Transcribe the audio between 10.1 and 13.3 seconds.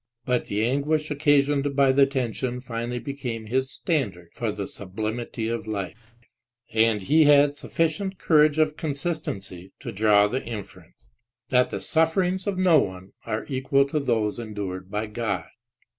the inference, that the sufferings of no one